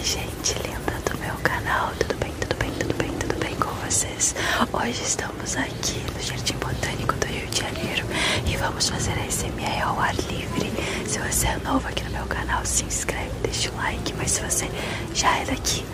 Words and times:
Oi, 0.00 0.06
gente 0.06 0.54
linda 0.66 0.98
do 1.04 1.18
meu 1.18 1.34
canal, 1.42 1.90
tudo 1.98 2.14
bem, 2.16 2.32
tudo 2.40 2.56
bem, 2.56 2.70
tudo 2.72 2.94
bem, 2.94 3.10
tudo 3.18 3.38
bem 3.38 3.54
com 3.56 3.68
vocês? 3.84 4.34
Hoje 4.72 5.02
estamos 5.02 5.54
aqui 5.56 6.02
no 6.14 6.22
Jardim 6.22 6.54
Botânico 6.54 7.12
do 7.16 7.26
Rio 7.26 7.46
de 7.48 7.60
Janeiro 7.60 8.06
e 8.46 8.56
vamos 8.56 8.88
fazer 8.88 9.12
a 9.12 9.30
SMR 9.30 9.82
ao 9.82 10.00
ar 10.00 10.14
livre. 10.14 10.72
Se 11.06 11.18
você 11.18 11.48
é 11.48 11.58
novo 11.58 11.86
aqui 11.86 12.02
no 12.04 12.12
meu 12.12 12.24
canal, 12.24 12.64
se 12.64 12.82
inscreve, 12.84 13.30
deixa 13.42 13.70
o 13.70 13.76
like, 13.76 14.14
mas 14.14 14.30
se 14.30 14.40
você 14.40 14.70
já 15.12 15.36
é 15.36 15.44
daqui, 15.44 15.84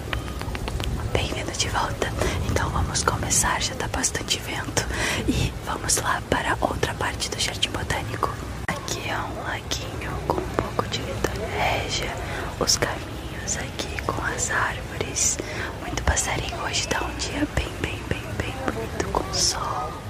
bem-vindo 1.12 1.50
de 1.50 1.68
volta. 1.68 2.12
Então 2.48 2.70
vamos 2.70 3.02
começar, 3.02 3.60
já 3.60 3.74
tá 3.74 3.88
bastante 3.88 4.38
vento 4.38 4.86
e 5.26 5.52
vamos 5.64 5.96
lá 5.96 6.22
para 6.30 6.56
outra 6.60 6.94
parte 6.94 7.28
do 7.28 7.40
Jardim 7.40 7.70
Botânico. 7.70 8.32
Aqui 8.68 9.00
é 9.10 9.18
um 9.18 9.42
laguinho 9.42 10.12
com 10.28 10.36
um 10.40 10.48
pouco 10.50 10.86
de 10.90 11.00
litoréggia, 11.00 12.14
os 12.60 12.76
caminhos 12.76 13.56
aqui 13.56 13.85
com 14.06 14.22
as 14.24 14.50
árvores, 14.50 15.38
muito 15.80 16.02
passarinho. 16.04 16.62
Hoje 16.64 16.86
tá 16.88 17.04
um 17.04 17.16
dia 17.16 17.46
bem, 17.54 17.68
bem, 17.80 17.98
bem, 18.08 18.22
bem 18.38 18.54
bonito 18.64 19.08
com 19.12 19.34
sol. 19.34 20.05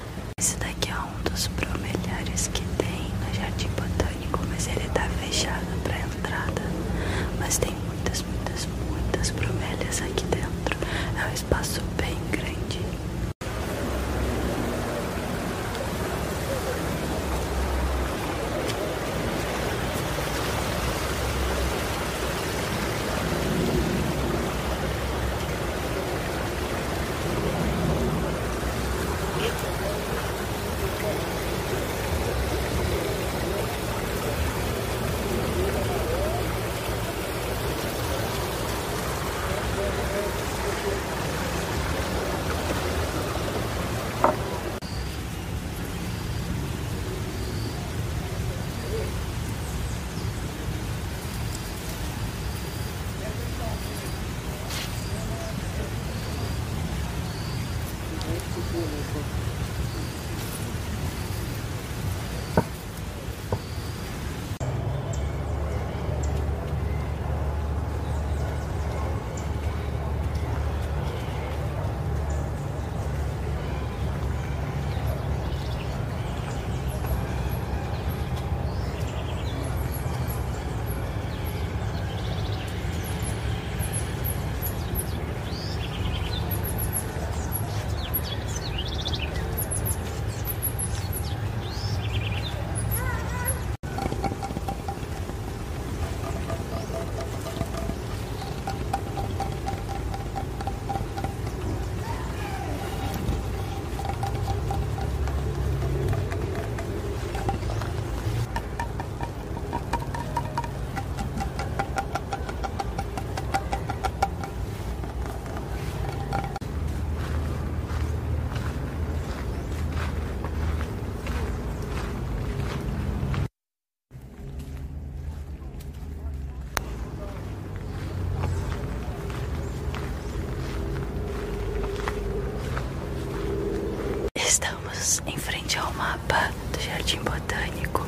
Estamos 134.57 135.21
em 135.27 135.37
frente 135.37 135.79
ao 135.79 135.93
mapa 135.93 136.51
do 136.73 136.81
Jardim 136.81 137.19
Botânico 137.19 138.07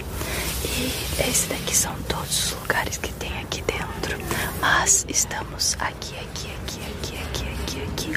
e 0.64 0.91
esse 1.28 1.47
daqui 1.47 1.76
são 1.76 1.94
todos 2.04 2.47
os 2.47 2.60
lugares 2.62 2.97
que 2.97 3.12
tem 3.12 3.38
aqui 3.41 3.60
dentro. 3.60 4.16
Mas 4.58 5.04
estamos 5.10 5.76
aqui, 5.78 6.14
aqui, 6.16 6.50
aqui, 6.62 6.81
aqui, 6.87 7.19
aqui, 7.19 7.82
aqui, 7.82 7.82
aqui. 7.82 8.14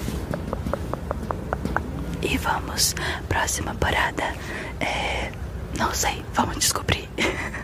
E 2.21 2.37
vamos, 2.37 2.95
próxima 3.27 3.75
parada. 3.75 4.33
É, 4.79 5.29
não 5.77 5.93
sei, 5.93 6.23
vamos 6.33 6.55
descobrir. 6.55 7.09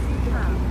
South. 0.00 0.67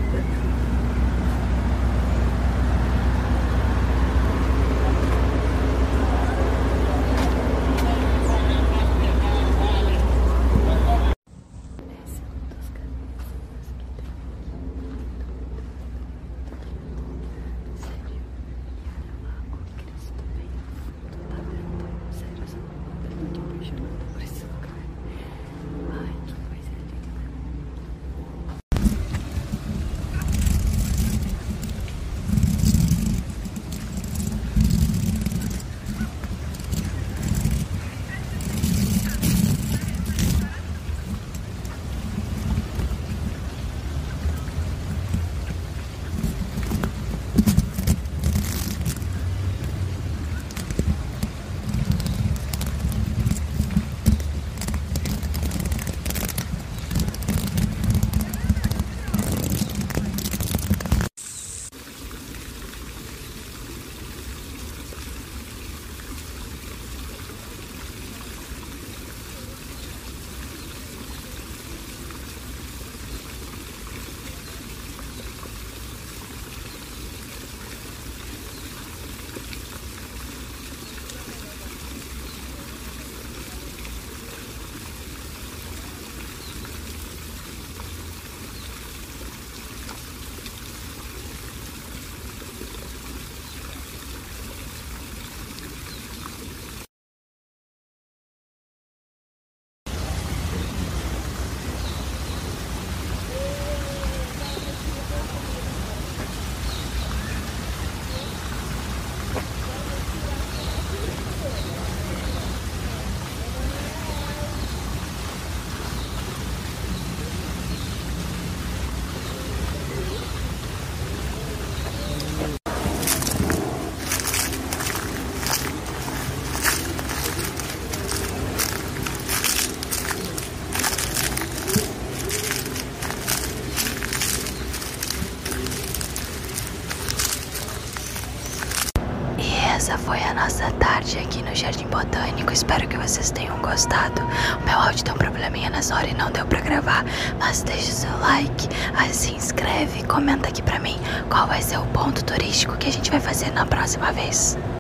Foi 140.68 140.72
a 140.72 140.72
nossa 140.72 140.72
tarde 140.72 141.20
aqui 141.20 141.42
no 141.42 141.56
Jardim 141.56 141.88
Botânico. 141.88 142.52
Espero 142.52 142.88
que 142.88 142.98
vocês 142.98 143.32
tenham 143.32 143.58
gostado. 143.60 144.22
O 144.22 144.66
meu 144.66 144.78
áudio 144.78 145.04
tem 145.04 145.14
um 145.14 145.18
probleminha 145.18 145.70
nessa 145.70 145.96
hora 145.96 146.08
e 146.08 146.14
não 146.14 146.32
deu 146.32 146.46
pra 146.46 146.60
gravar. 146.60 147.06
Mas 147.40 147.64
deixa 147.64 147.92
o 147.92 147.96
seu 147.96 148.20
like, 148.20 148.68
se 149.12 149.34
inscreve, 149.34 150.04
comenta 150.04 150.50
aqui 150.50 150.62
pra 150.62 150.80
mim 150.80 150.98
qual 151.30 151.48
vai 151.48 151.62
ser 151.62 151.78
o 151.78 151.86
ponto 151.88 152.24
turístico 152.24 152.78
que 152.78 152.90
a 152.90 152.92
gente 152.92 153.10
vai 153.10 153.20
fazer 153.20 153.52
na 153.54 153.66
próxima 153.66 154.12
vez. 154.12 154.58